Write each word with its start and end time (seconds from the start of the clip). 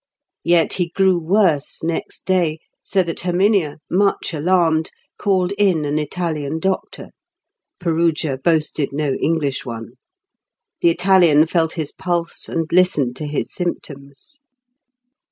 Yet 0.43 0.73
he 0.73 0.89
grew 0.89 1.19
worse 1.19 1.83
next 1.83 2.25
day, 2.25 2.57
so 2.81 3.03
that 3.03 3.19
Herminia, 3.19 3.77
much 3.87 4.33
alarmed, 4.33 4.89
called 5.19 5.51
in 5.59 5.85
an 5.85 5.99
Italian 5.99 6.57
doctor. 6.57 7.09
Perugia 7.79 8.39
boasted 8.43 8.89
no 8.93 9.13
English 9.21 9.63
one. 9.63 9.91
The 10.81 10.89
Italian 10.89 11.45
felt 11.45 11.73
his 11.73 11.91
pulse, 11.91 12.49
and 12.49 12.65
listened 12.71 13.15
to 13.17 13.27
his 13.27 13.53
symptoms. 13.53 14.39